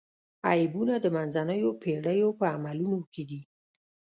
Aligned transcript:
عیبونه 0.49 0.95
د 1.01 1.05
منځنیو 1.15 1.69
پېړیو 1.81 2.29
په 2.39 2.45
عملونو 2.55 2.99
کې 3.13 3.23
دي. 3.29 3.41